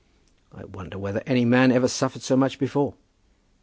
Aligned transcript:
I 0.51 0.65
wonder 0.65 0.97
whether 0.97 1.21
any 1.27 1.45
man 1.45 1.71
ever 1.71 1.87
suffered 1.87 2.23
so 2.23 2.35
much 2.35 2.57
before. 2.57 2.95